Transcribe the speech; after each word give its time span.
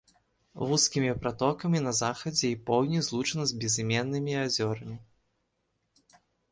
Вузкімі 0.69 1.11
пратокамі 1.25 1.79
на 1.89 1.93
захадзе 2.01 2.47
і 2.55 2.57
поўдні 2.71 2.99
злучана 3.11 3.45
з 3.53 3.63
безыменнымі 3.65 4.33
азёрамі. 4.45 4.97